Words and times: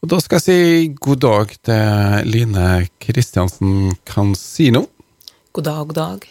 Og 0.00 0.08
da 0.08 0.16
skal 0.22 0.38
jeg 0.38 0.44
si 0.46 0.92
god 0.96 1.18
dag 1.20 1.50
til 1.68 2.28
Line 2.32 2.68
Kristiansen 3.04 3.90
Kansino. 4.08 4.86
God 5.52 5.66
dag, 5.66 5.82
god 5.90 5.98
dag. 5.98 6.22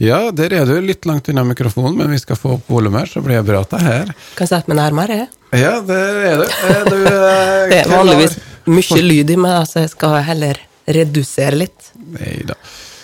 Ja, 0.00 0.20
der 0.30 0.54
er 0.54 0.68
du 0.68 0.76
litt 0.78 1.08
langt 1.10 1.26
unna 1.28 1.42
mikrofonen, 1.44 1.96
men 1.98 2.14
vi 2.14 2.20
skal 2.22 2.38
få 2.38 2.54
opp 2.54 2.70
volumet, 2.70 3.10
så 3.10 3.20
blir 3.24 3.40
det 3.40 3.48
bra 3.50 3.64
til 3.66 3.80
er 3.80 3.88
her. 3.88 4.12
Kan 4.38 4.46
jeg 4.46 4.52
sette 4.52 4.70
meg 4.70 4.78
nærmere? 4.78 5.26
Ja, 5.50 5.72
der 5.82 6.20
er 6.28 6.38
du. 6.38 6.46
Er 6.70 6.86
du 6.86 6.96
eh, 7.00 7.66
Det 7.72 7.80
er 7.80 7.90
vanligvis 7.90 8.38
mye 8.70 9.02
lyd 9.02 9.34
i 9.34 9.40
meg, 9.42 9.58
så 9.66 9.82
jeg 9.82 9.92
skal 9.96 10.20
heller 10.30 10.62
redusere 10.86 11.58
litt. 11.64 11.90
Nei 12.14 12.36
da. 12.46 12.54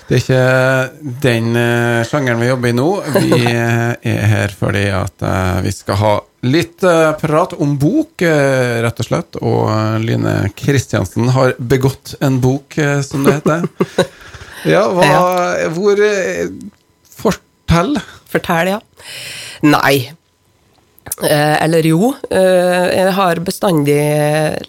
Det 0.06 0.20
er 0.20 0.22
ikke 0.22 1.16
den 1.24 1.50
eh, 1.58 2.06
sjangeren 2.06 2.38
vi 2.44 2.52
jobber 2.52 2.70
i 2.70 2.78
nå. 2.78 2.90
Vi 3.18 3.42
eh, 3.42 3.96
er 4.06 4.26
her 4.30 4.54
fordi 4.54 4.86
at 4.94 5.26
eh, 5.26 5.56
vi 5.66 5.74
skal 5.74 5.98
ha 5.98 6.12
litt 6.50 6.84
eh, 6.86 7.12
prat 7.20 7.54
om 7.58 7.76
bok, 7.80 8.22
eh, 8.22 8.80
rett 8.84 9.00
og 9.02 9.08
slett. 9.08 9.38
Og 9.42 9.64
eh, 9.70 9.96
Line 10.04 10.36
Kristiansen 10.58 11.30
har 11.34 11.56
begått 11.58 12.16
en 12.24 12.40
bok, 12.42 12.78
som 13.06 13.26
det 13.26 13.40
heter. 13.40 13.66
Ja, 14.66 14.80
hva, 14.90 15.68
hvor 15.76 16.00
Fortell. 17.14 17.92
Fortell, 18.26 18.70
ja. 18.72 18.78
Nei. 19.62 20.08
Eller 21.22 21.86
jo. 21.86 22.08
Eh, 22.26 22.86
jeg 22.96 23.12
har 23.14 23.40
bestandig 23.46 24.00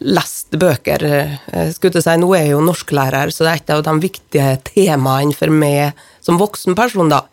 lest 0.05 0.53
bøker. 0.53 1.07
Skulle 1.73 1.95
til 1.95 2.05
si, 2.05 2.13
Nå 2.21 2.29
er 2.37 2.45
jeg 2.45 2.53
jo 2.53 2.61
norsklærer, 2.67 3.33
så 3.33 3.47
det 3.47 3.55
er 3.55 3.63
et 3.63 3.73
av 3.73 3.87
de 3.87 3.95
viktige 4.05 4.51
temaene 4.69 5.33
for 5.33 5.55
meg 5.55 5.97
som 6.21 6.37
voksen 6.37 6.77
person, 6.77 7.09
da. 7.09 7.23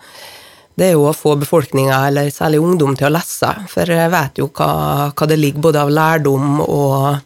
Det 0.74 0.88
er 0.88 0.96
jo 0.96 1.06
å 1.06 1.14
få 1.14 1.36
befolkninga, 1.38 2.00
eller 2.08 2.30
særlig 2.34 2.58
ungdom, 2.62 2.96
til 2.98 3.06
å 3.06 3.14
lese. 3.14 3.50
For 3.70 3.90
jeg 3.94 4.10
vet 4.10 4.40
jo 4.42 4.48
hva, 4.50 5.10
hva 5.14 5.28
det 5.30 5.38
ligger 5.38 5.68
både 5.68 5.84
av 5.84 5.92
lærdom 5.94 6.58
og 6.64 7.20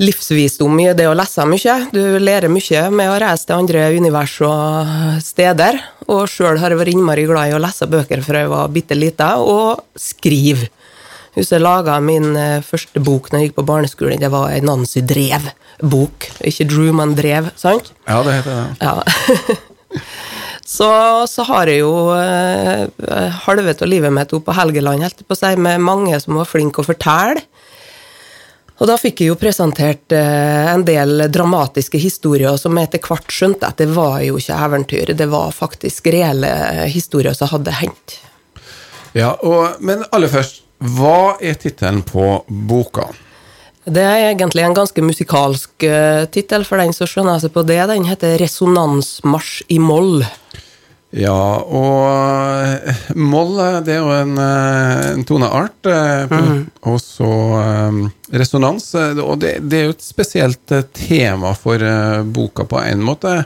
livsvisdom 0.00 0.80
i 0.80 0.88
det 0.96 1.06
å 1.06 1.14
lese 1.14 1.44
mye. 1.46 1.76
Du 1.92 2.00
lærer 2.18 2.50
mye 2.50 2.82
med 2.94 3.12
å 3.12 3.18
reise 3.20 3.46
til 3.46 3.60
andre 3.60 3.86
univers 3.94 4.38
og 4.46 4.90
steder. 5.22 5.78
Og 6.08 6.24
sjøl 6.30 6.58
har 6.58 6.72
jeg 6.72 6.80
vært 6.80 6.94
innmari 6.94 7.28
glad 7.28 7.52
i 7.52 7.56
å 7.56 7.62
lese 7.62 7.88
bøker 7.90 8.24
fra 8.26 8.42
jeg 8.42 8.50
var 8.50 8.74
bitte 8.74 8.98
lita, 8.98 9.34
og 9.38 9.84
skrive. 9.94 10.70
Husker 11.36 11.60
jeg 11.60 11.62
laga 11.62 12.00
min 12.02 12.32
eh, 12.34 12.64
første 12.66 12.98
bok 13.06 13.28
når 13.30 13.38
jeg 13.38 13.48
gikk 13.50 13.58
på 13.60 13.66
barneskolen. 13.68 14.18
Det 14.18 14.32
var 14.32 14.50
ei 14.50 14.64
Nancy 14.66 15.04
Drev-bok. 15.06 16.26
Ikke 16.48 16.66
Drew, 16.66 16.90
men 16.96 17.14
Drev, 17.14 17.52
sant? 17.60 17.92
Ja, 18.08 18.18
det 18.26 18.40
heter 18.40 18.56
det. 18.56 18.64
Ja. 18.82 20.00
så, 20.70 21.26
så 21.26 21.42
har 21.48 21.66
jeg 21.66 21.80
jo 21.82 21.94
eh, 22.14 23.38
halvet 23.46 23.80
av 23.82 23.88
livet 23.90 24.12
mitt 24.14 24.30
oppe 24.36 24.52
på 24.52 24.54
Helgeland, 24.54 25.02
helt 25.02 25.24
på 25.26 25.34
seg, 25.34 25.58
med 25.58 25.82
mange 25.82 26.18
som 26.22 26.38
var 26.38 26.46
flinke 26.46 26.84
å 26.84 26.86
fortelle. 26.86 27.42
Og 28.80 28.88
da 28.88 28.94
fikk 28.96 29.20
jeg 29.20 29.32
jo 29.32 29.38
presentert 29.40 30.14
eh, 30.14 30.68
en 30.70 30.84
del 30.86 31.26
dramatiske 31.26 31.98
historier 32.00 32.54
som 32.60 32.78
jeg 32.78 32.86
etter 32.86 33.02
hvert 33.02 33.34
skjønte 33.34 33.66
at 33.66 33.82
det 33.82 33.90
var 33.96 34.20
jo 34.22 34.38
ikke 34.38 34.60
eventyr, 34.68 35.12
det 35.18 35.26
var 35.32 35.50
faktisk 35.56 36.06
reelle 36.14 36.52
historier 36.86 37.34
som 37.34 37.50
hadde 37.50 37.74
hendt. 37.80 38.20
Ja, 39.18 39.34
og, 39.42 39.82
men 39.82 40.06
aller 40.14 40.30
først, 40.30 40.62
hva 40.78 41.34
er 41.42 41.58
tittelen 41.58 42.04
på 42.06 42.44
boka? 42.46 43.10
Det 43.88 44.02
er 44.04 44.26
egentlig 44.30 44.64
en 44.66 44.76
ganske 44.76 45.02
musikalsk 45.02 45.86
uh, 45.88 46.26
tittel 46.32 46.66
for 46.68 46.82
den 46.82 46.92
som 46.92 47.08
skjønner 47.08 47.40
seg 47.40 47.54
på 47.54 47.64
det. 47.66 47.80
Den 47.88 48.04
heter 48.04 48.36
'Resonansmarsj 48.38 49.62
i 49.68 49.78
moll'. 49.78 50.24
Ja, 51.10 51.58
og 51.66 52.04
eh, 52.86 53.00
moll 53.18 53.56
eh, 53.58 53.80
det 53.82 53.96
er 53.96 53.98
jo 53.98 54.12
en, 54.14 54.36
eh, 54.38 55.08
en 55.16 55.24
toneart. 55.26 55.88
Mm. 56.30 56.60
Og 56.86 57.00
så 57.02 57.30
eh, 57.58 57.98
resonans. 58.38 58.94
eh, 58.94 59.18
Og 59.18 59.40
det, 59.42 59.56
det 59.66 59.80
er 59.80 59.84
jo 59.88 59.96
et 59.96 60.06
spesielt 60.06 60.70
eh, 60.70 60.86
tema 60.94 61.50
for 61.58 61.82
eh, 61.82 62.22
boka 62.22 62.62
på 62.62 62.78
en 62.84 63.02
måte. 63.02 63.44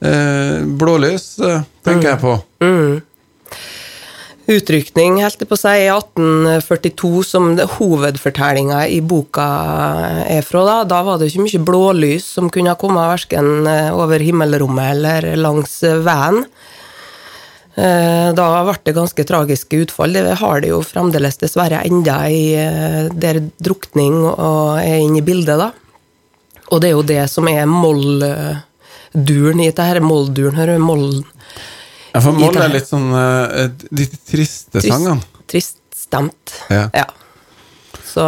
Eh, 0.00 0.64
Blålys 0.64 1.34
tenker 1.36 1.84
tenker 1.84 2.08
jeg 2.14 2.20
på. 2.24 2.34
Utrykning, 4.50 5.20
helt 5.22 5.42
på 5.46 5.54
si, 5.58 5.70
i 5.84 5.86
1842, 5.92 7.22
som 7.22 7.52
hovedfortellinga 7.76 8.80
i 8.90 8.98
boka 8.98 9.46
er 10.26 10.42
fra. 10.42 10.64
Da 10.66 10.78
Da 10.90 11.02
var 11.06 11.20
det 11.20 11.28
ikke 11.30 11.44
mye 11.44 11.60
blålys 11.68 12.26
som 12.34 12.50
kunne 12.50 12.72
ha 12.72 12.78
kommet 12.80 13.12
verken 13.12 13.62
over 13.94 14.18
himmelrommet 14.18 14.90
eller 14.96 15.36
langs 15.38 15.78
veien. 16.02 16.42
Eh, 17.78 18.32
Da 18.34 18.48
ble 18.66 18.74
det 18.82 18.96
ganske 18.96 19.24
tragiske 19.24 19.84
utfall. 19.84 20.18
Det 20.18 20.34
har 20.42 20.60
det 20.60 20.72
jo 20.74 20.82
fremdeles 20.82 21.38
dessverre 21.38 21.84
enda 21.86 22.26
i 22.26 22.54
eh, 22.58 23.06
der 23.14 23.38
drukning 23.62 24.24
er 24.34 24.98
inne 24.98 25.22
i 25.22 25.26
bildet, 25.30 25.58
da. 25.62 25.70
Og 26.72 26.80
det 26.80 26.90
er 26.90 26.96
jo 26.98 27.06
det 27.06 27.30
som 27.30 27.46
er 27.46 27.66
Mollduren 27.70 29.60
i 29.62 29.70
dette. 29.70 30.02
Moll-duren, 30.02 30.58
hører 30.58 30.74
du? 30.74 30.82
Moll 30.82 31.22
Ja, 32.12 32.20
for 32.22 32.34
moll 32.34 32.56
er 32.58 32.72
litt 32.72 32.88
sånn 32.88 33.10
uh, 33.14 33.68
de 33.90 34.06
triste 34.26 34.82
sangene. 34.82 35.20
Trist 35.50 35.78
stemt. 35.96 36.54
Ja. 36.72 36.88
Ja. 36.94 37.06
Så 38.06 38.24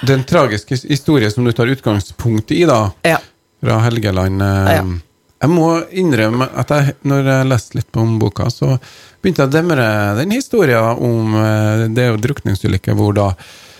Det 0.00 0.12
er 0.14 0.18
en 0.20 0.24
tragisk 0.28 0.70
historie 0.88 1.30
som 1.30 1.44
du 1.44 1.52
tar 1.52 1.68
utgangspunkt 1.68 2.52
i, 2.54 2.62
da. 2.68 2.90
ja. 3.04 3.18
fra 3.64 3.82
Helgeland. 3.88 4.42
uh, 4.42 4.72
Ja. 4.78 4.86
Jeg 5.38 5.54
må 5.54 5.68
innrømme 5.94 6.48
at 6.58 6.72
jeg, 6.74 6.94
når 7.06 7.28
jeg 7.30 7.46
leste 7.46 7.76
litt 7.78 7.98
om 8.00 8.16
boka, 8.18 8.48
så 8.50 8.72
begynte 9.22 9.44
jeg 9.44 9.50
å 9.50 9.52
demre 9.54 9.84
den 10.18 10.32
historien 10.34 10.98
om 10.98 11.36
uh, 11.38 11.84
Det 11.94 12.02
er 12.02 12.10
jo 12.10 12.22
drukningsulykker 12.24 12.96
hvor 12.98 13.14
da 13.14 13.28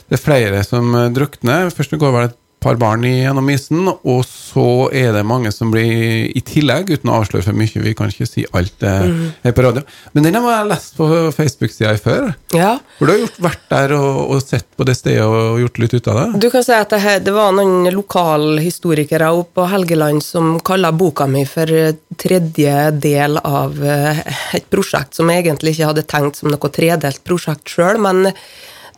det 0.09 0.17
er 0.17 0.23
flere 0.23 0.61
som 0.65 0.95
drukner. 1.13 1.69
Først 1.75 1.99
går 2.01 2.13
vel 2.15 2.29
et 2.31 2.37
par 2.61 2.75
barn 2.77 3.05
i- 3.05 3.23
gjennom 3.23 3.49
isen, 3.53 3.87
og 3.89 4.25
så 4.27 4.89
er 4.93 5.13
det 5.13 5.25
mange 5.27 5.53
som 5.55 5.71
blir 5.71 6.27
i 6.35 6.41
tillegg, 6.43 6.91
uten 6.91 7.11
å 7.11 7.21
avsløre 7.23 7.45
for 7.45 7.53
mye. 7.55 7.83
Vi 7.85 7.95
kan 7.95 8.09
ikke 8.11 8.27
si 8.27 8.45
alt 8.53 8.81
Mhm. 8.81 9.33
her 9.45 9.53
på 9.53 9.63
radio. 9.63 9.83
Men 10.15 10.25
den 10.25 10.35
har 10.35 10.65
jeg 10.65 10.69
lest 10.73 10.97
på 10.97 11.07
Facebook-sida 11.33 11.97
før. 12.03 12.35
ja. 12.53 12.79
Hvor 12.99 13.07
du 13.07 13.13
har 13.13 13.21
gjort, 13.21 13.39
vært 13.41 13.69
der 13.71 13.93
og, 13.95 14.31
og 14.33 14.43
sett 14.43 14.67
på 14.77 14.85
det 14.85 14.97
stedet 14.97 15.23
og 15.23 15.61
gjort 15.61 15.79
litt 15.79 15.95
ut 15.95 16.09
av 16.09 16.33
det. 16.33 16.41
Du 16.41 16.51
kan 16.51 16.63
si 16.65 16.73
at 16.73 16.89
det, 16.91 17.25
det 17.25 17.33
var 17.33 17.53
noen 17.53 17.93
lokalhistorikere 17.95 19.31
oppe 19.33 19.55
på 19.61 19.69
Helgeland 19.71 20.23
som 20.23 20.59
kalla 20.61 20.91
boka 20.93 21.27
mi 21.27 21.45
for 21.49 21.71
eh, 21.73 21.93
tredje 22.19 22.91
del 23.01 23.39
av 23.39 23.79
eh, 23.85 24.19
et 24.55 24.69
prosjekt 24.71 25.15
som 25.19 25.29
jeg 25.31 25.45
egentlig 25.47 25.77
ikke 25.77 25.87
hadde 25.93 26.07
tenkt 26.11 26.37
som 26.41 26.51
noe 26.51 26.71
tredelt 26.75 27.23
prosjekt 27.27 27.69
sjøl, 27.73 27.99
men 28.03 28.33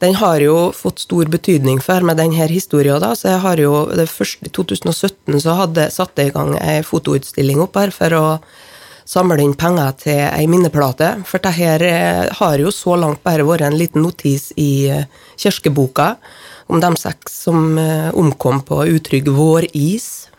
den 0.01 0.17
har 0.17 0.41
jo 0.41 0.71
fått 0.73 1.03
stor 1.03 1.29
betydning 1.29 1.81
for 1.85 2.01
med 2.07 2.17
denne 2.17 2.47
historien. 2.49 3.01
Da. 3.03 3.13
Så 3.17 3.29
jeg 3.35 3.43
har 3.45 3.61
jo, 3.61 3.85
det 3.93 4.09
første, 4.09 4.49
I 4.49 4.53
2017 4.57 5.41
så 5.45 5.57
hadde, 5.59 5.91
satte 5.93 6.25
jeg 6.25 6.33
i 6.33 6.37
gang 6.37 6.55
ei 6.57 6.81
fotoutstilling 6.87 7.61
opp 7.61 7.77
her 7.77 7.93
for 7.93 8.17
å 8.17 8.25
samle 9.11 9.43
inn 9.45 9.57
penger 9.59 9.99
til 10.01 10.23
ei 10.25 10.47
minneplate. 10.49 11.13
For 11.29 11.43
det 11.45 11.53
her 11.59 11.85
eh, 11.85 12.23
har 12.41 12.63
jo 12.63 12.73
så 12.73 12.97
langt 12.97 13.21
bare 13.27 13.45
vært 13.45 13.67
en 13.69 13.77
liten 13.77 14.05
notis 14.07 14.51
i 14.57 14.89
eh, 14.89 15.05
kirkeboka 15.41 16.15
om 16.71 16.81
de 16.81 16.95
seks 16.97 17.37
som 17.45 17.77
eh, 17.79 18.09
omkom 18.17 18.63
på 18.65 18.81
utrygg 18.95 19.29
våris. 19.35 20.31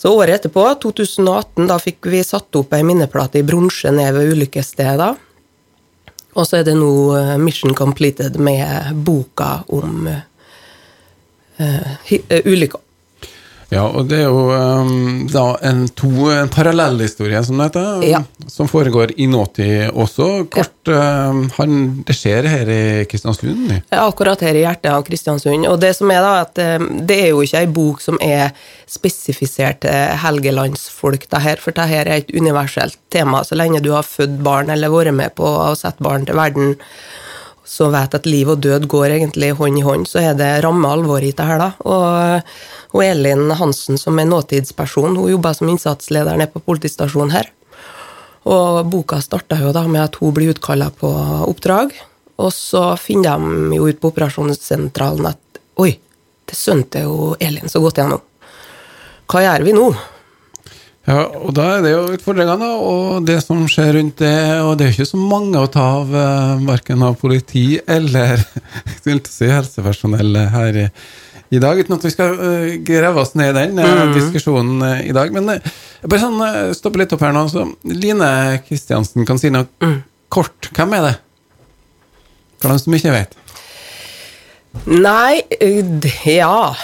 Så 0.00 0.12
året 0.12 0.38
etterpå, 0.38 0.64
2018, 0.82 1.68
da 1.68 1.78
fikk 1.80 2.08
vi 2.12 2.24
satt 2.24 2.56
opp 2.60 2.72
ei 2.76 2.84
minneplate 2.84 3.40
i 3.40 3.46
bronse 3.46 3.92
ned 3.92 4.12
ved 4.16 4.34
ulykkesstedet. 4.34 5.12
Og 6.34 6.46
så 6.48 6.58
er 6.60 6.64
det 6.66 6.74
nå 6.78 6.90
eh, 7.18 7.34
mission 7.38 7.74
completed 7.78 8.38
med 8.42 8.94
boka 9.06 9.60
om 9.70 10.08
uh, 10.08 11.92
hi- 12.08 12.24
eh, 12.28 12.42
ulykka. 12.50 12.80
Ja, 13.74 13.84
og 13.90 14.06
det 14.10 14.20
er 14.22 14.28
jo 14.28 14.44
um, 14.54 15.24
da 15.32 15.44
en, 15.66 15.84
to, 15.98 16.10
en 16.30 16.50
parallellhistorie, 16.52 17.40
som 17.46 17.58
det 17.58 17.66
heter, 17.72 18.04
Ja. 18.06 18.20
som 18.46 18.68
foregår 18.70 19.12
i 19.18 19.26
nåtid 19.30 19.90
også. 19.90 20.28
Kort, 20.54 20.90
um, 20.92 21.44
han, 21.56 21.74
det 22.06 22.14
skjer 22.14 22.46
her 22.50 22.70
i 22.70 22.82
Kristiansund. 23.10 23.72
Ja, 23.90 24.04
Akkurat 24.04 24.44
her 24.46 24.54
i 24.54 24.62
hjertet 24.62 24.92
av 24.92 25.02
Kristiansund. 25.06 25.66
Og 25.70 25.80
det 25.82 25.94
som 25.98 26.12
er 26.14 26.22
da, 26.22 26.34
at 26.44 26.60
eh, 26.62 26.86
det 27.08 27.18
er 27.24 27.32
jo 27.32 27.42
ikke 27.42 27.64
ei 27.64 27.70
bok 27.80 28.04
som 28.04 28.20
er 28.22 28.52
spesifisert 28.90 29.82
til 29.84 30.14
helgelandsfolk, 30.22 31.26
det 31.32 31.42
her, 31.44 31.60
for 31.62 31.74
det 31.76 31.88
her 31.90 32.06
er 32.06 32.22
et 32.22 32.32
universelt 32.36 32.98
tema. 33.12 33.42
Så 33.44 33.58
lenge 33.58 33.82
du 33.84 33.90
har 33.96 34.06
født 34.06 34.38
barn 34.44 34.70
eller 34.70 34.92
vært 34.92 35.14
med 35.16 35.34
på 35.38 35.48
å 35.48 35.72
sette 35.78 36.04
barn 36.04 36.26
til 36.28 36.38
verden, 36.38 36.76
så 37.64 37.88
vet 37.92 38.14
at 38.14 38.26
liv 38.28 38.50
og 38.52 38.60
død 38.62 38.86
går 38.92 39.16
egentlig 39.16 39.54
hånd 39.58 39.80
i 39.80 39.84
hånd, 39.84 40.06
så 40.08 40.20
er 40.20 40.38
det 40.38 40.50
ramme 40.64 40.88
alvor 40.92 41.24
i 41.24 41.32
det 41.32 41.46
her, 41.48 41.60
da. 41.62 41.70
Og, 41.88 42.54
og 42.92 43.04
Elin 43.04 43.48
Hansen, 43.56 43.98
som 44.00 44.20
er 44.20 44.28
nåtidsperson, 44.28 45.16
hun 45.16 45.32
jobber 45.32 45.56
som 45.56 45.70
innsatsleder 45.72 46.36
nede 46.36 46.52
på 46.52 46.62
politistasjonen 46.64 47.34
her. 47.34 47.50
Og 48.44 48.84
boka 48.92 49.22
starta 49.24 49.56
jo 49.62 49.72
da 49.72 49.86
med 49.88 50.02
at 50.04 50.20
hun 50.20 50.34
blir 50.36 50.52
utkalla 50.52 50.90
på 50.92 51.08
oppdrag. 51.48 51.94
Og 52.44 52.50
så 52.52 52.90
finner 53.00 53.40
de 53.40 53.78
jo 53.78 53.88
ut 53.88 54.00
på 54.02 54.10
operasjonssentralen 54.12 55.30
at 55.30 55.60
oi, 55.80 55.94
det 56.44 56.56
sønte 56.58 57.06
jo 57.06 57.32
Elin 57.40 57.70
så 57.72 57.80
godt 57.80 58.00
igjennom. 58.00 58.20
Hva 59.30 59.40
gjør 59.46 59.64
vi 59.64 59.72
nå? 59.72 59.86
Ja, 61.04 61.26
og 61.28 61.52
da 61.52 61.66
er 61.74 61.82
det 61.84 61.90
jo 61.92 62.04
utfordringene, 62.14 62.68
og 62.80 63.26
det 63.28 63.36
som 63.44 63.66
skjer 63.68 63.92
rundt 63.98 64.22
det. 64.22 64.36
Og 64.64 64.72
det 64.80 64.86
er 64.86 64.90
jo 64.90 64.96
ikke 64.96 65.10
så 65.10 65.20
mange 65.20 65.60
å 65.60 65.68
ta 65.68 65.84
av, 65.98 66.14
uh, 66.14 66.62
verken 66.64 67.04
av 67.04 67.18
politi 67.20 67.66
eller 67.84 68.40
si, 69.04 69.50
helsepersonell 69.50 70.38
her 70.54 70.80
i, 70.80 70.86
i, 71.52 71.60
dag. 71.60 71.76
Uten 71.76 71.98
at 71.98 72.08
vi 72.08 72.14
skal 72.14 72.40
uh, 72.40 72.72
grave 72.88 73.20
oss 73.20 73.34
ned 73.36 73.52
i 73.52 73.58
den 73.58 73.84
uh, 73.84 74.14
diskusjonen 74.16 74.80
uh, 74.80 75.04
i 75.04 75.12
dag. 75.16 75.34
Men 75.36 75.52
bare 75.52 76.22
sånn, 76.24 76.40
stoppe 76.78 77.02
litt 77.02 77.12
opp 77.12 77.26
her 77.26 77.36
nå. 77.36 77.44
Så 77.52 77.66
Line 77.92 78.32
Kristiansen 78.64 79.28
kan 79.28 79.40
si 79.40 79.52
noe 79.52 79.68
mm. 79.84 80.00
kort. 80.32 80.72
Hvem 80.72 80.96
er 80.96 81.08
det? 81.10 81.14
For 82.62 82.72
dem 82.72 82.80
som 82.80 82.96
ikke 82.96 83.12
vet. 83.12 83.36
Nei, 84.84 85.40
ja 86.28 86.74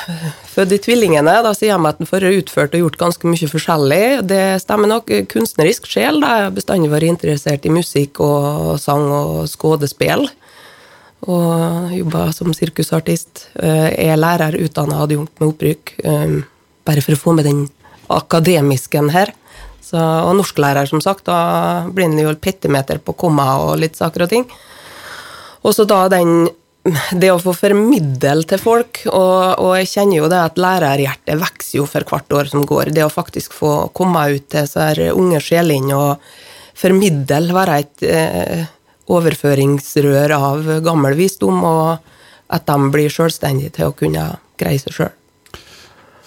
Født 0.51 0.73
i 0.73 0.79
tvillingene, 0.83 1.35
da 1.45 1.51
sier 1.55 1.73
jeg 1.73 1.83
meg 1.83 1.95
at 1.95 2.01
den 2.01 2.09
får 2.09 2.27
utført 2.31 2.75
og 2.75 2.85
gjort 2.85 2.99
ganske 3.01 3.29
mye 3.29 3.49
forskjellig. 3.51 4.05
Det 4.27 4.43
stemmer 4.63 4.91
nok. 4.91 5.13
Kunstnerisk 5.31 5.87
sjel. 5.87 6.19
Jeg 6.25 6.55
bestandig 6.57 6.91
vært 6.91 7.11
interessert 7.11 7.67
i 7.69 7.73
musikk 7.73 8.19
og 8.25 8.75
sang 8.83 9.05
og 9.15 9.45
skuespill. 9.51 10.27
Og 11.31 11.95
jobba 11.95 12.31
som 12.35 12.55
sirkusartist. 12.57 13.47
Jeg 13.55 14.11
er 14.11 14.19
lærer, 14.19 14.59
utdanna 14.59 15.05
adjunkt 15.05 15.39
med 15.39 15.53
opprykk. 15.53 15.95
Eh, 16.03 16.37
bare 16.89 17.05
for 17.05 17.15
å 17.15 17.21
få 17.21 17.37
med 17.37 17.47
den 17.47 17.67
akademisken 18.11 19.13
her. 19.15 19.31
Så, 19.85 20.01
og 20.01 20.35
norsklærer, 20.41 20.91
som 20.91 21.03
sagt. 21.05 21.29
Da 21.31 21.87
blir 21.95 22.09
en 22.09 22.19
jo 22.19 22.35
petimeter 22.35 22.99
på 22.99 23.15
komma 23.15 23.53
og 23.69 23.77
litt 23.85 24.01
saker 24.01 24.27
og 24.27 24.35
ting. 24.35 24.51
Og 25.63 25.77
så 25.77 25.87
da 25.87 26.09
den 26.11 26.49
det 27.13 27.29
å 27.29 27.41
få 27.41 27.53
formidle 27.53 28.47
til 28.49 28.61
folk, 28.61 29.03
og, 29.11 29.61
og, 29.61 29.73
jeg 29.81 29.91
kjenner 29.91 30.17
jo 30.17 30.29
det 30.33 30.39
at 30.41 30.61
lærerhjertet 30.61 31.41
vokser 31.41 31.79
jo 31.81 31.87
for 31.89 32.07
hvert 32.09 32.37
år 32.39 32.49
som 32.53 32.65
går. 32.67 32.93
Det 32.97 33.05
å 33.05 33.13
faktisk 33.13 33.53
få 33.57 33.91
komme 33.97 34.23
ut 34.33 34.47
til 34.49 34.65
disse 34.65 35.11
unge 35.13 35.43
sjelene 35.45 35.99
og 35.99 36.31
formidle, 36.81 37.43
være 37.53 37.79
et 37.83 38.07
eh, 38.09 38.65
overføringsrør 39.13 40.37
av 40.39 40.71
gammel 40.87 41.19
visdom, 41.19 41.61
og 41.61 41.99
at 42.51 42.67
de 42.67 42.93
blir 42.95 43.13
selvstendige 43.13 43.77
til 43.77 43.91
å 43.91 43.97
kunne 43.97 44.31
greie 44.61 44.81
seg 44.81 44.97
sjøl. 44.97 45.17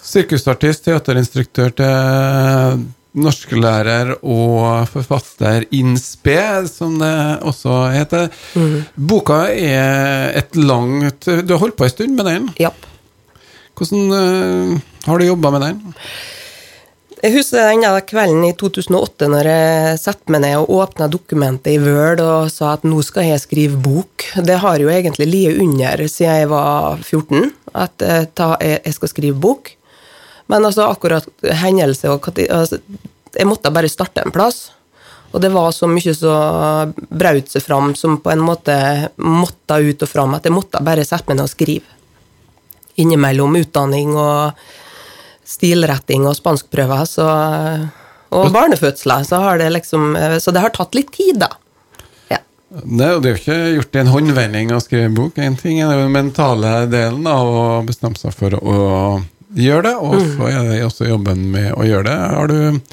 Sirkusartist, 0.04 0.86
teaterinstruktør 0.86 1.74
til 1.80 2.84
norsklærer 3.14 4.16
og 4.22 4.88
forfatter 4.90 5.68
Innspe, 5.76 6.38
som 6.70 6.98
det 7.02 7.14
også 7.46 7.78
heter. 7.94 8.30
Mm. 8.58 8.80
Boka 8.96 9.46
er 9.54 10.34
et 10.40 10.58
langt 10.58 11.30
Du 11.30 11.54
har 11.56 11.62
holdt 11.62 11.78
på 11.78 11.88
en 11.88 11.94
stund 11.94 12.18
med 12.18 12.30
den? 12.30 12.50
Ja. 12.62 12.74
Hvordan 13.78 14.10
uh, 14.14 14.80
har 15.06 15.20
du 15.20 15.26
jobba 15.26 15.54
med 15.54 15.68
den? 15.68 15.94
Jeg 17.24 17.38
husker 17.38 17.70
denne 17.70 17.90
kvelden 18.04 18.42
i 18.44 18.56
2008 18.60 19.30
når 19.32 19.48
jeg 19.48 20.00
satte 20.02 20.34
meg 20.34 20.42
ned 20.44 20.58
og 20.60 20.74
åpna 20.84 21.06
dokumentet 21.08 21.72
i 21.72 21.80
Word 21.80 22.20
og 22.20 22.50
sa 22.52 22.74
at 22.76 22.84
nå 22.84 23.00
skal 23.06 23.30
jeg 23.30 23.40
skrive 23.40 23.80
bok. 23.80 24.26
Det 24.44 24.58
har 24.60 24.84
jo 24.84 24.92
egentlig 24.92 25.30
ligget 25.30 25.62
under 25.64 26.04
siden 26.12 26.42
jeg 26.42 26.50
var 26.52 27.00
14, 27.00 27.48
at 27.80 28.04
eh, 28.04 28.76
jeg 28.84 28.98
skal 28.98 29.14
skrive 29.14 29.40
bok. 29.40 29.72
Men 30.54 30.70
altså 30.70 30.86
akkurat 30.86 31.26
hendelse 31.64 32.12
og 32.14 32.30
altså, 32.38 32.78
Jeg 33.34 33.50
måtte 33.50 33.74
bare 33.74 33.90
starte 33.90 34.22
en 34.22 34.34
plass. 34.34 34.68
Og 35.34 35.42
det 35.42 35.50
var 35.50 35.72
så 35.74 35.90
mye 35.90 36.14
som 36.14 36.94
braut 37.10 37.50
seg 37.50 37.64
fram, 37.66 37.96
som 37.98 38.20
på 38.22 38.30
en 38.30 38.44
måte 38.46 38.76
måtte 39.18 39.80
ut 39.82 40.06
og 40.06 40.10
fram, 40.10 40.36
at 40.38 40.46
jeg 40.46 40.54
måtte 40.54 40.82
bare 40.86 41.06
sette 41.08 41.26
meg 41.32 41.40
ned 41.40 41.48
og 41.48 41.54
skrive. 41.56 41.98
Innimellom 43.02 43.58
utdanning 43.58 44.14
og 44.14 44.62
stilretting 45.50 46.28
og 46.30 46.38
spanskprøver 46.38 47.10
så, 47.10 47.26
og 48.30 48.54
barnefødsler, 48.54 49.26
så 49.26 49.42
har 49.42 49.58
det 49.58 49.72
liksom 49.74 50.14
Så 50.40 50.54
det 50.54 50.62
har 50.62 50.74
tatt 50.74 50.94
litt 50.94 51.10
tid, 51.14 51.42
da. 51.42 51.50
Ja. 52.30 52.40
Det, 52.70 53.10
det 53.26 53.32
er 53.32 53.34
jo 53.34 53.42
ikke 53.42 53.60
gjort 53.80 53.98
i 53.98 54.04
en 54.04 54.14
håndvending 54.14 54.78
å 54.78 54.84
skrive 54.86 55.10
en 55.10 55.18
bok. 55.18 55.42
En 55.42 55.58
ting 55.58 55.82
er 55.82 55.98
den 55.98 56.14
mentale 56.14 56.84
delen 56.94 57.26
av 57.26 57.50
å 57.50 57.66
bestemme 57.90 58.22
seg 58.22 58.38
for 58.38 58.54
å 58.62 58.78
gjør 59.56 59.86
det, 59.86 59.96
og 60.00 60.16
så 60.22 60.48
er 60.52 60.70
det 60.70 60.84
også 60.86 61.10
jobben 61.10 61.50
med 61.54 61.74
å 61.78 61.86
gjøre 61.88 62.08
det. 62.10 62.18
Har 62.34 62.52
du, 62.52 62.86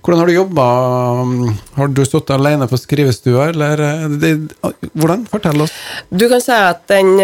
hvordan 0.00 0.22
har 0.22 0.30
du 0.30 0.34
jobba? 0.34 0.66
Har 1.78 1.94
du 1.94 2.02
stått 2.06 2.32
alene 2.34 2.68
på 2.70 2.80
skrivestua, 2.80 3.48
eller 3.52 3.84
det, 4.22 4.34
hvordan? 4.92 5.24
Fortell 5.30 5.64
oss. 5.66 5.74
Du 6.10 6.26
kan 6.30 6.42
si 6.44 6.54
at 6.54 6.84
den, 6.92 7.16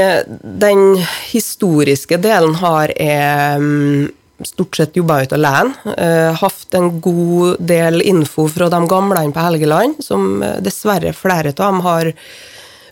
den 0.63 0.87
historiske 1.31 2.21
delen 2.23 2.57
har 2.63 2.95
jeg 2.97 3.61
mm, 3.65 4.09
stort 4.47 4.77
sett 4.77 4.97
jobba 4.97 5.23
ut 5.23 5.35
alene. 5.37 5.75
Uh, 5.85 6.33
hatt 6.41 6.75
en 6.77 7.01
god 7.03 7.61
del 7.61 8.03
info 8.03 8.49
fra 8.49 8.71
de 8.73 8.81
gamle 8.89 9.27
på 9.35 9.45
Helgeland, 9.45 10.01
som 10.05 10.43
eh, 10.43 10.59
dessverre 10.65 11.13
flere 11.17 11.53
av 11.53 11.61
dem 11.61 11.85
har 11.85 12.13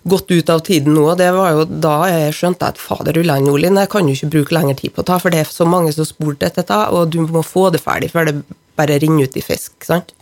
gått 0.04 0.30
ut 0.30 0.50
av 0.52 0.62
tiden 0.66 0.94
nå, 0.94 1.04
og 1.12 1.18
det 1.20 1.30
var 1.34 1.56
jo 1.56 1.64
da 1.68 1.96
jeg 2.10 2.36
skjønte 2.36 2.70
at 2.70 2.80
fader 2.80 3.18
ulland, 3.20 3.50
Olin, 3.50 3.80
jeg 3.80 3.90
kan 3.92 4.08
jo 4.08 4.14
ikke 4.14 4.32
bruke 4.36 4.56
lengre 4.56 4.76
tid 4.78 4.94
på 4.94 5.04
ta, 5.06 5.18
for 5.22 5.34
det 5.34 5.42
er 5.42 5.50
så 5.52 5.66
mange 5.68 5.92
som 5.96 6.06
spurte 6.08 6.48
etter 6.48 6.66
det, 6.68 6.80
og 6.94 7.10
du 7.12 7.20
må 7.26 7.42
få 7.46 7.68
det 7.74 7.82
ferdig 7.82 8.12
før 8.14 8.30
det 8.30 8.36
bare 8.78 9.00
renner 9.02 9.26
ut 9.26 9.38
i 9.38 9.44
fisk. 9.44 9.74
sant? 9.86 10.14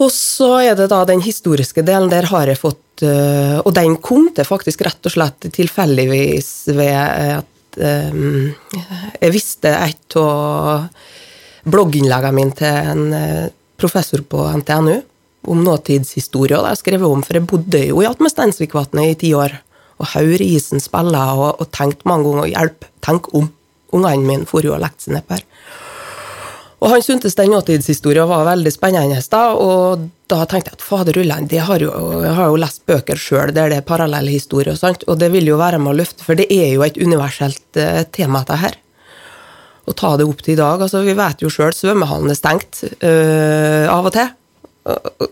Og 0.00 0.08
så 0.14 0.54
er 0.64 0.76
det 0.78 0.88
da 0.92 1.02
den 1.04 1.20
historiske 1.20 1.84
delen. 1.84 2.08
Der 2.12 2.30
har 2.30 2.48
jeg 2.48 2.60
fått 2.60 3.04
øh, 3.04 3.58
Og 3.60 3.74
den 3.76 3.98
kom 4.00 4.30
til 4.32 4.48
faktisk 4.48 4.84
rett 4.86 5.08
og 5.08 5.12
slett 5.12 5.50
tilfeldigvis 5.52 6.50
ved 6.72 6.96
at 7.36 7.76
um, 7.76 8.48
jeg 9.20 9.34
visste 9.34 9.72
et 9.76 10.16
av 10.16 10.88
blogginnleggene 11.68 12.36
mine 12.36 12.56
til 12.56 12.90
en 12.94 13.12
øh, 13.12 13.46
professor 13.80 14.24
på 14.24 14.46
NTNU 14.62 14.96
om 15.48 15.62
nåtidshistorie, 15.64 16.58
og 16.58 16.66
det 16.66 16.74
jeg 16.74 16.82
skrevet 16.82 17.08
om, 17.08 17.22
for 17.24 17.38
jeg 17.38 17.48
bodde 17.48 17.82
jo 17.86 18.02
i 18.02 18.08
attmed 18.08 18.32
Steinsvikvatnet 18.32 19.14
i 19.14 19.18
ti 19.24 19.34
år. 19.36 19.56
Og 20.00 20.08
haur 20.14 20.42
isen 20.44 20.80
spille 20.80 21.22
og, 21.36 21.60
og 21.60 21.70
tenkte 21.76 22.08
mange 22.08 22.28
ganger 22.28 22.52
hjelp, 22.52 22.88
tenk 23.04 23.32
om. 23.36 23.50
Ungene 23.90 24.22
mine 24.22 24.46
for 24.46 24.62
jo 24.62 24.76
og 24.76 24.84
lekte 24.84 25.08
seg 25.08 25.16
nedpå 25.16 25.34
her. 25.34 25.46
Og 26.80 26.88
han 26.94 27.02
syntes 27.04 27.36
den 27.36 27.50
nåtidshistorien 27.52 28.28
var 28.30 28.46
veldig 28.48 28.70
spennende, 28.72 29.20
da, 29.32 29.42
og 29.52 30.06
da 30.30 30.44
tenkte 30.48 30.70
jeg 30.70 30.78
at 30.78 30.84
fader 30.84 31.18
ulland, 31.20 31.52
jeg 31.52 31.66
har 31.66 31.82
jo, 31.82 32.56
lest 32.60 32.86
bøker 32.88 33.20
sjøl 33.20 33.52
der 33.52 33.68
det 33.72 33.80
er 33.82 33.86
parallelle 33.86 34.32
historier, 34.32 34.72
og, 34.72 35.04
og 35.04 35.18
det 35.20 35.28
vil 35.34 35.50
jo 35.50 35.58
være 35.60 35.80
med 35.82 35.92
å 35.92 35.98
løfte, 35.98 36.24
for 36.24 36.38
det 36.38 36.48
er 36.54 36.70
jo 36.72 36.86
et 36.86 36.96
universelt 36.96 37.76
uh, 37.76 38.00
tema, 38.08 38.40
dette 38.40 38.60
her. 38.62 38.78
Å 39.84 39.96
ta 39.96 40.14
det 40.16 40.24
opp 40.28 40.40
til 40.44 40.54
i 40.54 40.60
dag. 40.60 40.80
altså 40.80 41.02
Vi 41.04 41.16
vet 41.18 41.44
jo 41.44 41.50
sjøl, 41.52 41.74
svømmehallen 41.76 42.32
er 42.32 42.38
stengt 42.38 42.84
uh, 43.02 43.90
av 43.90 44.08
og 44.08 44.14
til. 44.16 44.32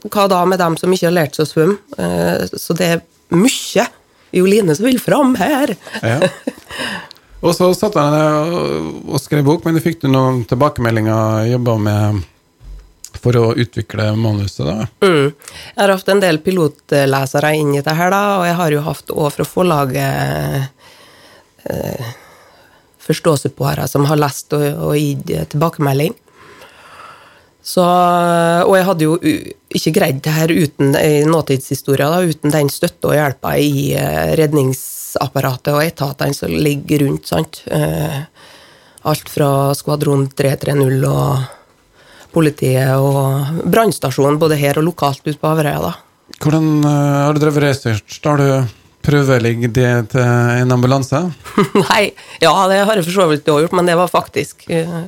Hva 0.08 0.26
da 0.30 0.42
med 0.48 0.60
dem 0.62 0.76
som 0.80 0.92
ikke 0.92 1.08
har 1.08 1.16
lært 1.16 1.38
seg 1.38 1.46
å 1.46 1.52
svømme? 1.52 1.78
Eh, 1.98 2.46
så 2.54 2.76
det 2.78 2.90
er 2.94 3.04
mye 3.34 3.86
Joline 4.34 4.74
som 4.76 4.88
vil 4.88 5.00
fram 5.00 5.34
her. 5.40 5.74
Ja. 6.04 6.18
Og 7.40 7.54
så 7.54 7.68
satt 7.76 7.94
han 7.96 8.16
og 9.06 9.20
skrev 9.22 9.46
bok, 9.46 9.64
men 9.64 9.78
fikk 9.80 10.02
du 10.02 10.08
noen 10.10 10.42
tilbakemeldinger 10.48 11.46
jobba 11.52 11.76
med 11.80 12.24
for 13.18 13.38
å 13.38 13.44
utvikle 13.58 14.10
manuset, 14.18 14.66
da? 14.66 14.86
Mm. 15.02 15.32
Jeg 15.32 15.80
har 15.80 15.92
hatt 15.94 16.10
en 16.12 16.22
del 16.22 16.40
pilotlesere 16.44 17.54
inn 17.58 17.74
i 17.78 17.82
det 17.84 17.94
her, 17.98 18.12
da, 18.14 18.22
og 18.38 18.46
jeg 18.46 18.56
har 18.60 18.74
jo 18.74 18.84
hatt 18.86 19.12
òg 19.14 19.28
fra 19.34 19.46
forlaget 19.48 20.68
eh, 21.72 22.10
forståelsespåere 23.08 23.88
som 23.90 24.06
har 24.10 24.20
lest 24.20 24.54
og, 24.56 24.66
og 24.90 24.98
gitt 24.98 25.54
tilbakemelding. 25.54 26.14
Så, 27.64 27.84
og 27.84 28.74
jeg 28.78 28.86
hadde 28.86 29.04
jo 29.04 29.16
ikke 29.18 29.92
greid 29.98 30.20
det 30.24 30.32
her 30.32 30.52
uten 30.54 30.94
nåtidshistoria, 31.28 32.08
da, 32.12 32.22
uten 32.24 32.54
den 32.54 32.70
støtta 32.72 33.10
og 33.10 33.18
hjelpa 33.18 33.56
i 33.60 33.90
eh, 33.98 34.32
redningsapparatet 34.38 35.74
og 35.74 35.82
etatene 35.84 36.36
som 36.36 36.54
ligger 36.54 37.04
rundt. 37.04 37.28
sant? 37.28 37.60
Eh, 37.66 38.22
alt 39.08 39.30
fra 39.30 39.74
skvadron 39.76 40.26
330 40.38 41.04
og 41.08 41.54
politiet 42.34 42.94
og 43.00 43.62
brannstasjonen, 43.68 44.40
både 44.40 44.58
her 44.60 44.80
og 44.80 44.88
lokalt 44.90 45.24
ute 45.26 45.38
på 45.40 45.50
Averøya. 45.50 45.94
Hvordan 46.38 46.66
uh, 46.84 46.90
har 47.26 47.34
du 47.34 47.42
drevet 47.42 47.64
research? 47.64 48.20
Har 48.24 48.40
du 48.40 48.74
prøveligg 49.04 49.64
det 49.74 49.92
til 50.12 50.24
en 50.24 50.74
ambulanse? 50.74 51.22
Nei, 51.88 52.10
ja, 52.42 52.52
det 52.70 52.82
har 52.84 52.98
jeg 52.98 53.06
for 53.08 53.16
så 53.16 53.28
vidt 53.32 53.48
gjort, 53.48 53.74
men 53.76 53.88
det 53.88 53.96
var 53.98 54.12
faktisk 54.12 54.68
uh, 54.68 55.06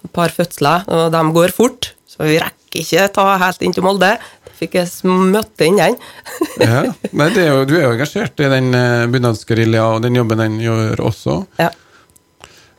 et 0.00 0.12
par 0.16 0.32
fødsler, 0.34 0.86
og 0.88 1.10
de 1.14 1.24
går 1.36 1.54
fort. 1.56 1.92
Så 2.10 2.26
vi 2.26 2.40
rekker 2.42 2.82
ikke 2.82 3.08
ta 3.14 3.26
helt 3.40 3.62
inn 3.66 3.74
til 3.74 3.84
Molde. 3.86 4.14
Da 4.20 4.56
fikk 4.58 4.78
jeg 4.78 4.90
møte 5.08 5.66
inn 5.66 5.78
den. 5.80 6.00
ja, 6.62 6.88
men 7.10 7.36
er 7.36 7.52
jo, 7.52 7.68
Du 7.68 7.76
er 7.78 7.86
jo 7.86 7.94
engasjert 7.94 8.42
i 8.42 8.50
den 8.52 8.74
uh, 8.76 9.06
bunadsgerilja, 9.10 9.86
og 9.94 10.02
den 10.04 10.18
jobben 10.20 10.42
den 10.42 10.58
gjør 10.62 11.06
også. 11.10 11.44
Ja. 11.60 11.70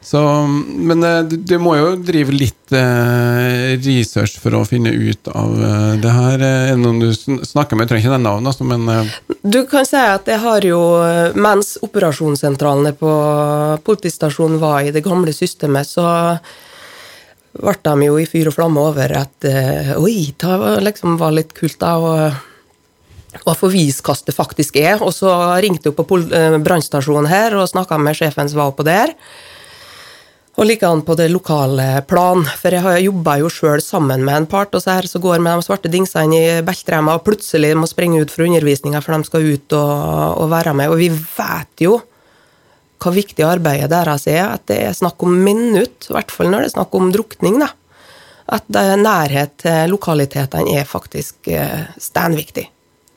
Så, 0.01 0.19
men 0.89 1.03
uh, 1.05 1.21
du, 1.29 1.55
må 1.61 1.75
jo 1.77 1.91
drive 2.01 2.33
litt 2.33 2.73
eh, 2.73 3.77
research 3.85 4.39
for 4.41 4.55
å 4.57 4.63
finne 4.65 4.89
ut 4.89 5.29
av 5.29 5.51
eh, 5.61 5.91
det 6.01 6.13
her. 6.15 6.41
Er 6.41 6.71
det 6.71 6.79
noen 6.81 7.03
du 7.03 7.11
snakker 7.13 7.77
med? 7.77 7.85
Jeg 7.85 7.91
trenger 7.91 8.07
ikke 8.07 8.15
den 8.15 8.25
navnet, 8.25 8.49
altså, 8.49 8.65
men 8.65 9.45
Du 9.45 9.59
kan 9.69 9.85
si 9.85 10.01
at 10.01 10.25
jeg 10.31 10.41
har 10.41 10.65
jo, 10.65 10.81
mens 11.37 11.75
operasjonssentralene 11.85 12.95
på 12.97 13.13
politistasjonen 13.85 14.57
var 14.63 14.81
i 14.87 14.95
det 14.95 15.05
gamle 15.05 15.35
systemet, 15.37 15.93
så 15.93 16.07
ble 17.51 17.75
de 17.83 18.07
jo 18.07 18.17
i 18.19 18.27
fyr 18.29 18.49
og 18.51 18.55
flamme 18.55 18.81
over 18.91 19.11
at 19.19 19.47
eh, 19.47 19.91
oi, 19.99 20.31
det 20.37 20.57
var 20.61 20.81
liksom 20.83 21.17
var 21.19 21.35
litt 21.35 21.53
kult 21.57 21.79
da, 21.81 21.97
og, 21.99 22.49
hva 23.45 23.55
det 23.55 24.35
faktisk 24.35 24.75
er. 24.81 25.01
Og 25.03 25.13
så 25.15 25.31
ringte 25.63 25.91
hun 25.91 25.97
på 25.97 26.19
eh, 26.31 26.57
brannstasjonen 26.63 27.31
her 27.31 27.55
og 27.59 27.69
snakka 27.69 27.99
med 27.99 28.17
sjefen 28.19 28.49
som 28.49 28.61
var 28.61 28.73
oppå 28.73 28.87
der. 28.87 29.15
Og 30.59 30.67
likedan 30.67 31.01
på 31.07 31.15
det 31.15 31.29
lokale 31.31 32.03
plan, 32.03 32.43
for 32.59 32.75
jeg 32.75 32.83
har 32.83 32.97
jobba 32.99 33.37
jo 33.39 33.49
sjøl 33.49 33.79
sammen 33.81 34.25
med 34.27 34.35
en 34.35 34.47
part, 34.51 34.75
og 34.75 34.83
så 34.83 34.97
her 34.97 35.07
så 35.07 35.21
går 35.23 35.39
med 35.39 35.55
de 35.55 35.63
svarte 35.63 35.89
dingsene 35.89 36.35
i 36.37 36.49
beltrema 36.67 37.15
og 37.15 37.23
plutselig 37.23 37.71
må 37.79 37.87
springe 37.87 38.19
ut 38.19 38.33
fra 38.33 38.43
undervisninga 38.49 38.99
for 39.01 39.15
de 39.15 39.29
skal 39.29 39.47
ut 39.47 39.77
og, 39.79 39.93
og 40.43 40.51
være 40.51 40.75
med. 40.75 40.91
Og 40.91 40.99
vi 40.99 41.07
vet 41.09 41.85
jo 41.87 42.01
hva 43.01 43.13
viktig 43.15 43.45
arbeidet 43.45 43.89
deres 43.91 44.27
er, 44.29 44.43
at 44.55 44.67
det 44.69 44.79
er 44.85 44.97
snakk 44.97 45.23
om 45.25 45.33
minutt, 45.45 46.09
i 46.09 46.15
hvert 46.15 46.33
fall 46.33 46.51
når 46.51 46.63
det 46.63 46.69
er 46.69 46.75
snakk 46.75 46.97
om 46.97 47.09
drukning. 47.13 47.59
da. 47.63 47.71
At 48.51 48.67
er 48.75 48.99
nærhet 48.99 49.57
til 49.63 49.91
lokalitetene 49.93 50.77
er 50.79 50.87
faktisk 50.87 51.49
eh, 51.51 51.87
steinviktig. 52.01 52.67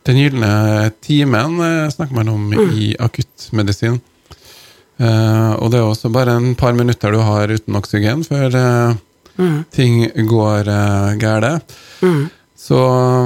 Den 0.04 0.20
gylne 0.20 0.92
timen 1.04 1.58
eh, 1.64 1.88
snakker 1.92 2.20
man 2.20 2.32
om 2.32 2.52
i 2.54 2.92
akuttmedisin. 3.00 3.98
Eh, 5.00 5.52
og 5.58 5.72
det 5.72 5.80
er 5.80 5.88
også 5.88 6.12
bare 6.14 6.36
en 6.38 6.54
par 6.54 6.76
minutter 6.76 7.12
du 7.12 7.22
har 7.24 7.50
uten 7.50 7.80
oksygen 7.80 8.22
før 8.26 8.60
eh, 8.60 9.02
ting 9.74 10.04
går 10.28 10.68
uh, 10.70 11.14
galt. 11.18 11.74
Så 12.64 12.78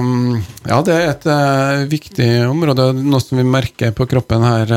mm, 0.02 0.38
ja, 0.66 0.78
det 0.82 0.94
er 0.94 1.10
et 1.12 1.26
eh, 1.30 1.82
viktig 1.90 2.30
område, 2.48 2.90
noe 2.96 3.20
som 3.22 3.38
vi 3.38 3.44
merker 3.46 3.92
på 3.94 4.08
kroppen 4.10 4.42
her. 4.42 4.72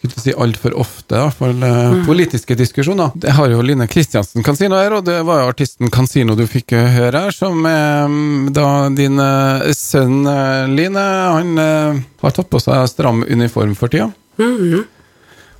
Eh, 0.00 0.08
skulle 0.08 0.14
ikke 0.14 0.24
si 0.24 0.32
altfor 0.32 0.76
ofte, 0.80 1.16
i 1.16 1.20
hvert 1.20 1.36
fall 1.36 1.56
mm. 1.60 2.04
politiske 2.06 2.56
diskusjoner. 2.56 3.10
Det 3.14 3.34
har 3.36 3.50
jo 3.52 3.60
Line 3.62 3.86
Kristiansen 3.90 4.44
Cansino 4.44 4.78
her, 4.80 4.94
og 4.96 5.04
det 5.04 5.18
var 5.28 5.42
jo 5.42 5.50
artisten 5.52 5.90
Cansino 5.90 6.36
du 6.38 6.46
fikk 6.48 6.72
eh, 6.72 6.88
høre 6.96 7.26
her, 7.26 7.34
som 7.36 7.60
er 7.68 8.08
mm, 8.08 8.52
da 8.56 8.88
din 8.96 9.20
eh, 9.20 9.68
sønn 9.76 10.24
eh, 10.26 10.70
Line, 10.72 11.04
han 11.36 11.58
eh, 11.58 12.00
har 12.22 12.34
tatt 12.36 12.50
på 12.50 12.60
seg 12.62 12.88
stram 12.88 13.24
uniform 13.28 13.76
for 13.76 13.92
tida. 13.92 14.10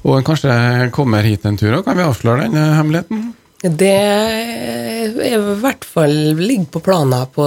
Og 0.00 0.16
han 0.16 0.24
kanskje 0.24 0.88
kommer 0.96 1.26
hit 1.26 1.44
en 1.44 1.60
tur, 1.60 1.74
òg, 1.76 1.84
kan 1.84 1.98
vi 1.98 2.06
avsløre 2.06 2.46
den 2.46 2.56
eh, 2.56 2.72
hemmeligheten? 2.78 3.28
Det 3.60 3.92
er 3.92 5.16
i 5.20 5.36
hvert 5.60 5.84
fall 5.84 6.14
ligger 6.38 6.70
på 6.72 6.80
planer 6.80 7.26
på 7.28 7.44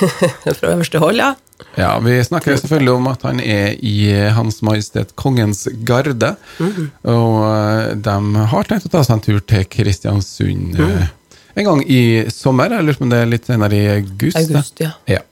fra 0.56 0.72
øverste 0.72 1.02
hold, 1.02 1.20
ja. 1.20 1.34
Ja, 1.78 1.98
Vi 2.04 2.16
snakker 2.24 2.56
selvfølgelig 2.56 2.92
om 2.92 3.08
at 3.10 3.22
han 3.28 3.40
er 3.40 3.76
i 3.78 4.10
Hans 4.36 4.60
Majestet 4.66 5.14
Kongens 5.20 5.66
Garde. 5.86 6.34
Og 6.60 7.38
eh, 7.46 7.94
de 7.96 8.44
har 8.52 8.68
tenkt 8.68 8.88
å 8.88 8.92
ta 8.92 9.04
seg 9.06 9.18
en 9.18 9.24
tur 9.24 9.40
til 9.40 9.66
Kristiansund 9.70 10.78
mm. 10.80 11.08
en 11.54 11.70
gang 11.70 11.82
i 11.86 12.02
sommer. 12.32 12.76
Jeg 12.76 12.88
lurer 12.88 13.00
på 13.00 13.08
om 13.08 13.14
det 13.14 13.24
er 13.24 13.32
litt 13.32 13.50
senere 13.50 13.78
i 13.80 13.88
august. 13.96 14.40
August, 14.40 14.84
ja. 14.84 14.94
Ja. 15.10 15.24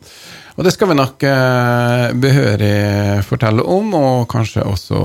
Og 0.58 0.66
det 0.66 0.72
skal 0.74 0.90
vi 0.90 0.98
nok 0.98 1.22
eh, 1.22 2.08
behørig 2.18 3.22
fortelle 3.28 3.62
om, 3.62 3.94
og 3.94 4.26
kanskje 4.32 4.66
også 4.66 5.04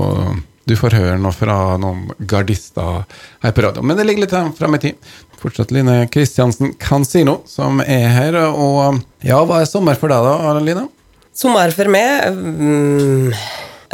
du 0.64 0.72
får 0.80 0.96
høre 0.96 1.18
noe 1.20 1.34
fra 1.36 1.76
noen 1.80 2.08
gardister 2.18 3.04
her 3.44 3.52
på 3.52 3.64
radio. 3.66 3.84
Men 3.84 3.98
det 3.98 4.06
ligger 4.08 4.24
litt 4.24 4.58
frem 4.58 4.76
i 4.78 4.80
tid. 4.80 5.12
Fortsatt 5.40 5.74
Line 5.76 6.06
Kristiansen 6.08 6.72
Kansino 6.80 7.42
som 7.46 7.82
er 7.84 8.08
her. 8.14 8.38
Og 8.48 9.02
ja, 9.24 9.42
hva 9.44 9.60
er 9.60 9.68
sommer 9.68 9.98
for 10.00 10.12
deg 10.12 10.24
da, 10.24 10.54
Line? 10.64 10.86
Sommer 11.34 11.72
for 11.74 11.90
meg, 11.90 12.30
mm, 12.30 13.32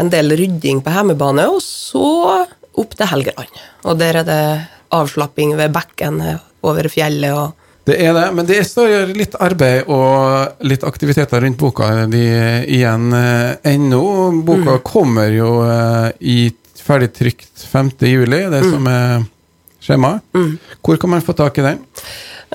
en 0.00 0.10
del 0.12 0.34
rydding 0.36 0.82
på 0.84 0.92
hjemmebane, 0.92 1.46
og 1.48 1.62
så 1.64 2.44
opp 2.80 2.92
til 2.96 3.08
Helgeland. 3.08 3.62
Og 3.88 3.96
der 4.00 4.20
er 4.20 4.28
det 4.28 4.44
avslapping 4.92 5.54
ved 5.56 5.72
bekken 5.72 6.20
over 6.66 6.88
fjellet 6.92 7.32
og 7.32 7.56
Det 7.88 7.96
er 7.96 8.12
det, 8.12 8.26
men 8.36 8.46
det 8.46 8.58
står 8.68 9.08
litt 9.16 9.32
arbeid 9.40 9.88
og 9.90 10.60
litt 10.68 10.84
aktiviteter 10.84 11.40
rundt 11.42 11.58
boka 11.58 12.04
di 12.12 12.20
igjen 12.76 13.08
eh, 13.16 13.56
ennå. 13.72 14.02
Boka 14.46 14.76
kommer 14.84 15.32
jo 15.32 15.62
eh, 15.64 16.10
i 16.20 16.36
ferdig 16.76 17.08
trykt 17.16 17.64
5. 17.72 17.90
juli, 18.04 18.44
det 18.52 18.60
som 18.68 18.86
er 18.86 19.24
skjemaet. 19.80 20.22
Hvor 20.84 21.00
kan 21.00 21.10
man 21.16 21.24
få 21.24 21.34
tak 21.40 21.58
i 21.58 21.64
den? 21.64 21.80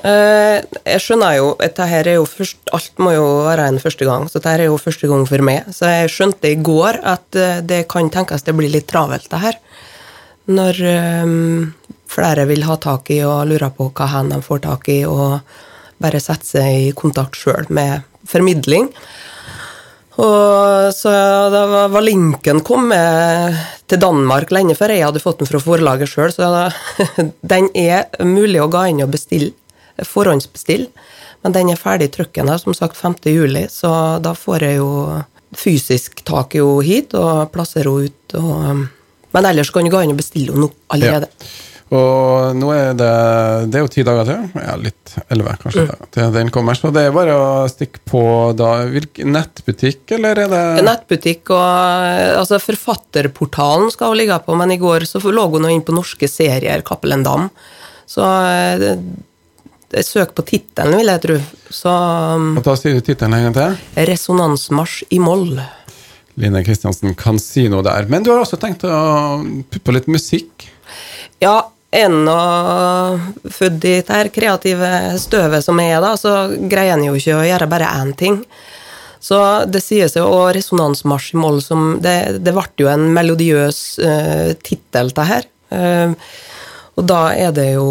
Eh, 0.04 0.60
Jeg 0.84 1.00
skjønner 1.00 1.36
jo 1.38 1.52
at 1.62 1.78
jo 1.78 2.24
først, 2.28 2.58
Alt 2.76 2.98
må 2.98 3.12
jo 3.14 3.24
være 3.46 3.68
en 3.68 3.78
første 3.80 4.04
gang, 4.04 4.26
så 4.28 4.38
dette 4.38 4.52
er 4.60 4.64
jo 4.66 4.76
første 4.76 5.08
gang 5.08 5.24
for 5.26 5.38
meg. 5.42 5.64
Så 5.72 5.88
jeg 5.88 6.10
skjønte 6.12 6.50
i 6.52 6.56
går 6.60 7.00
at 7.02 7.34
eh, 7.36 7.60
det 7.64 7.86
kan 7.88 8.10
tenkes 8.10 8.42
det 8.44 8.54
blir 8.56 8.70
litt 8.72 8.86
travelt, 8.88 9.28
det 9.30 9.40
her. 9.40 9.56
Når 10.46 10.82
eh, 10.84 11.70
flere 12.12 12.46
vil 12.46 12.62
ha 12.68 12.76
tak 12.76 13.10
i 13.10 13.22
og 13.26 13.46
lurer 13.48 13.72
på 13.74 13.88
hva 13.92 14.06
hen 14.12 14.28
de 14.34 14.42
får 14.44 14.60
tak 14.68 14.88
i, 14.92 15.04
og 15.08 15.40
bare 16.02 16.20
sette 16.20 16.44
seg 16.46 16.90
i 16.90 16.92
kontakt 16.92 17.36
sjøl 17.40 17.66
med 17.72 18.02
formidling. 18.28 18.90
Og 20.16 20.92
så 20.96 21.10
da 21.52 21.66
var- 21.88 22.00
linken 22.04 22.60
kommet 22.64 23.56
til 23.88 23.98
Danmark 24.00 24.50
lenge 24.50 24.74
før 24.76 24.88
jeg 24.94 25.04
hadde 25.04 25.20
fått 25.20 25.38
den 25.42 25.46
fra 25.48 25.58
forlaget 25.60 26.08
sjøl, 26.08 26.32
så 26.32 26.70
den 27.42 27.68
er 27.74 28.06
mulig 28.24 28.60
å 28.62 28.68
gå 28.72 28.84
inn 28.88 29.02
og 29.04 29.10
bestille, 29.12 29.52
forhåndsbestille. 30.04 30.88
Men 31.44 31.52
den 31.54 31.70
er 31.70 31.76
ferdig 31.80 32.10
trykken 32.12 32.48
her, 32.50 32.58
som 32.58 32.74
sagt 32.74 32.96
5. 32.96 33.14
juli, 33.30 33.66
så 33.70 34.20
da 34.22 34.32
får 34.34 34.60
jeg 34.66 34.76
jo 34.80 35.22
fysisk 35.56 36.24
tak 36.26 36.56
i 36.56 36.58
henne 36.60 36.82
hit 36.84 37.14
og 37.14 37.52
plasserer 37.54 37.88
henne 37.92 38.10
ut. 38.10 38.34
Og, 38.40 38.88
men 39.36 39.44
ellers 39.52 39.70
kan 39.70 39.84
du 39.86 39.90
gå 39.94 40.02
inn 40.02 40.10
og 40.16 40.20
bestille 40.20 40.52
henne 40.52 40.66
nå 40.66 40.72
allerede. 40.92 41.30
Og 41.94 42.56
nå 42.58 42.72
er 42.74 42.96
det 42.98 43.10
Det 43.70 43.78
er 43.78 43.84
jo 43.84 43.90
ti 43.94 44.02
dager 44.02 44.24
til. 44.26 44.48
Ja, 44.58 44.72
litt 44.74 45.12
elleve, 45.30 45.52
kanskje, 45.62 45.84
Mm. 45.86 46.08
til 46.10 46.32
den 46.34 46.48
kommer. 46.50 46.74
Så 46.74 46.90
det 46.92 47.04
er 47.06 47.12
bare 47.14 47.30
å 47.38 47.68
stikke 47.70 48.00
på 48.10 48.22
da 48.58 48.72
nettbutikk, 49.22 50.10
eller 50.18 50.34
er 50.42 50.48
det 50.50 50.82
Nettbutikk 50.84 51.50
og 51.54 52.40
altså 52.42 52.58
Forfatterportalen 52.58 53.92
skal 53.94 54.08
hun 54.08 54.18
ligge 54.18 54.40
på, 54.44 54.56
men 54.58 54.72
i 54.74 54.78
går 54.82 55.06
så 55.06 55.20
lå 55.22 55.46
hun 55.48 55.62
inne 55.62 55.76
inn 55.78 55.82
på 55.86 55.94
norske 55.94 56.26
serier, 56.28 56.82
Cappelen 56.82 57.22
Dam. 57.22 57.50
Så 58.06 58.22
eh, 58.26 58.78
det- 58.78 58.96
det- 58.96 59.22
søk 60.06 60.34
på 60.36 60.44
tittelen, 60.46 60.98
vil 60.98 61.10
jeg 61.12 61.22
tro. 61.22 61.38
Så 61.70 61.92
um, 62.36 62.52
Og 62.58 62.64
Da 62.66 62.76
sier 62.78 62.96
du 62.96 63.04
tittelen 63.04 63.36
en 63.38 63.48
gang 63.48 63.56
til. 63.56 64.04
Resonansmarsj 64.10 65.06
i 65.14 65.20
moll. 65.22 65.56
Line 66.36 66.62
Kristiansen 66.66 67.14
kan 67.16 67.38
si 67.40 67.66
noe 67.72 67.84
der. 67.86 68.08
Men 68.12 68.26
du 68.26 68.32
har 68.32 68.42
også 68.42 68.58
tenkt 68.60 68.84
å 68.84 68.96
putte 69.70 69.84
på 69.86 69.94
litt 69.96 70.08
musikk? 70.12 70.68
Ja, 71.40 71.58
ennå 71.96 72.38
født 73.50 73.86
i 73.88 73.94
det 74.04 74.24
kreative 74.34 74.90
støvet 75.22 75.64
som 75.64 75.80
jeg 75.80 75.94
er, 75.96 76.02
da, 76.04 76.16
så 76.20 76.34
greier 76.68 76.96
en 76.96 77.06
jo 77.06 77.14
ikke 77.16 77.38
å 77.38 77.46
gjøre 77.46 77.70
bare 77.70 77.92
én 78.02 78.12
ting. 78.18 78.42
Så 79.26 79.38
det 79.70 79.80
sies 79.82 80.14
jo, 80.18 80.26
og 80.28 80.52
resonansmarsj 80.54 81.32
i 81.34 81.38
moll 81.40 81.62
som 81.64 81.96
Det, 82.04 82.38
det 82.44 82.52
ble 82.54 82.84
jo 82.84 82.90
en 82.92 83.08
melodiøs 83.16 83.80
uh, 84.04 84.52
tittel, 84.60 85.10
det 85.16 85.26
her. 85.30 85.48
Uh, 85.72 86.12
og 86.96 87.08
da 87.08 87.22
er 87.34 87.50
det 87.56 87.70
jo 87.74 87.88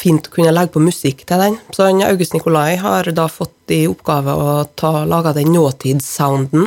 fint 0.00 0.26
å 0.26 0.32
kunne 0.34 0.54
legge 0.54 0.72
på 0.74 0.82
musikk 0.82 1.18
til 1.28 1.38
den. 1.42 1.54
Så 1.76 1.80
han, 1.86 2.02
August 2.06 2.34
Nikolai 2.36 2.72
har 2.80 3.02
da 3.16 3.26
fått 3.30 3.58
i 3.74 3.88
oppgave 3.90 4.32
å 4.32 4.34
ta, 4.78 4.92
lage 5.08 5.36
den 5.36 5.52
nåtidssounden. 5.54 6.64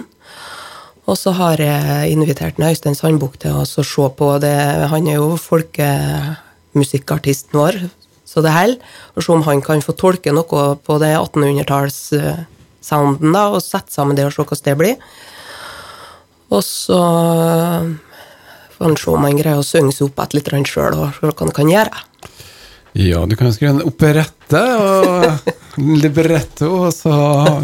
Og 1.03 1.15
så 1.19 1.31
har 1.35 1.57
jeg 1.59 2.13
invitert 2.13 2.59
Øystein 2.63 2.95
Sandbukk 2.95 3.35
til 3.41 3.51
å 3.59 3.65
se 3.67 3.83
på 3.83 4.39
det. 4.39 4.87
Han 4.91 5.07
er 5.09 5.15
jo 5.19 5.41
folkemusikkartisten 5.41 7.59
vår, 7.59 7.75
så 8.23 8.41
det 8.45 8.53
holder. 8.55 8.79
Og 9.15 9.19
se 9.25 9.31
om 9.35 9.47
han 9.49 9.61
kan 9.65 9.81
få 9.83 9.91
tolke 9.99 10.31
noe 10.31 10.61
på 10.79 10.93
det 11.03 11.13
1800-tallssounden, 11.17 13.29
da, 13.35 13.43
og 13.51 13.65
sette 13.65 13.91
sammen 13.91 14.15
det 14.15 14.25
og 14.29 14.35
se 14.35 14.41
hvordan 14.45 14.67
det 14.69 14.77
blir. 14.79 14.95
Og 16.53 16.61
så 16.63 16.99
får 18.77 18.85
han 18.85 18.97
se 18.99 19.09
om 19.11 19.25
han 19.27 19.39
greier 19.41 19.59
å 19.59 19.67
synge 19.67 19.93
seg 19.95 20.03
opp 20.07 20.17
et 20.23 20.35
litt 20.37 20.49
sjøl, 20.69 20.93
og 20.95 21.05
se 21.17 21.23
hva 21.27 21.43
han 21.43 21.57
kan 21.59 21.69
gjøre. 21.73 21.95
Ja, 22.93 23.25
du 23.25 23.35
kan 23.35 23.47
jo 23.49 23.53
skrive 23.55 23.71
en 23.73 23.85
operette 23.89 24.59
og 24.77 25.47
libretto, 25.81 26.67
og 26.85 26.91
så 26.93 27.13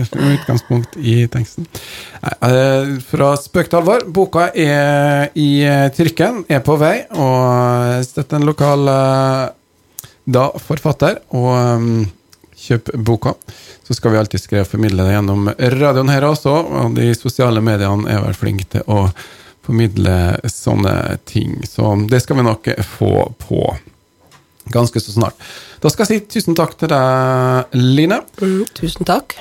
utgangspunkt 0.10 0.96
i 0.98 1.28
teksten. 1.30 1.68
Eh, 2.26 2.96
Fra 3.12 3.36
spøk 3.38 3.70
til 3.70 3.78
alvor. 3.78 4.08
Boka 4.10 4.48
er 4.58 5.30
i 5.38 5.52
trykken, 5.94 6.48
er 6.50 6.64
på 6.66 6.80
vei, 6.82 7.04
og 7.14 8.02
støtt 8.08 8.34
en 8.34 8.48
lokal 8.50 8.90
eh, 8.90 9.44
da 10.26 10.48
forfatter, 10.66 11.20
og 11.38 11.84
mm, 11.84 12.08
kjøp 12.66 12.90
boka. 13.06 13.36
Så 13.86 13.94
skal 13.98 14.16
vi 14.16 14.22
alltid 14.24 14.42
skrive 14.42 14.66
og 14.66 14.72
formidle 14.72 15.06
det 15.06 15.14
gjennom 15.14 15.52
radioen 15.76 16.10
her 16.10 16.26
også, 16.26 16.56
og 16.82 16.98
de 16.98 17.12
sosiale 17.18 17.62
mediene 17.62 18.10
er 18.10 18.26
vel 18.26 18.38
flinke 18.38 18.66
til 18.74 18.90
å 18.90 19.06
formidle 19.66 20.40
sånne 20.50 21.20
ting. 21.30 21.60
Så 21.70 21.94
det 22.10 22.24
skal 22.26 22.42
vi 22.42 22.50
nok 22.50 22.74
få 22.98 23.14
på 23.46 23.62
ganske 24.74 25.02
så 25.02 25.16
snart. 25.16 25.50
Da 25.84 25.92
skal 25.92 26.06
jeg 26.06 26.12
si 26.12 26.40
tusen 26.40 26.58
takk 26.58 26.76
til 26.80 26.92
deg, 26.92 27.78
Line. 27.80 28.22
Mm, 28.42 28.66
tusen 28.78 29.08
takk. 29.10 29.40